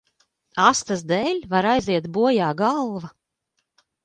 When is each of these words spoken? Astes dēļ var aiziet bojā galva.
Astes 0.67 1.03
dēļ 1.11 1.43
var 1.51 1.67
aiziet 1.73 2.09
bojā 2.17 2.49
galva. 2.63 3.13